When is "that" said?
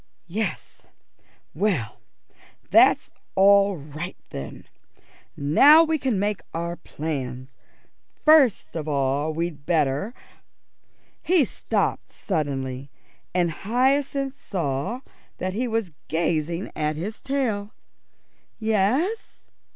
15.37-15.53